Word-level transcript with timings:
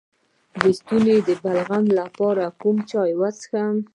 د 0.61 0.63
ستوني 0.79 1.17
د 1.27 1.29
بلغم 1.43 1.85
لپاره 1.99 2.43
کوم 2.61 2.77
چای 2.89 3.11
وڅښم؟ 3.19 3.75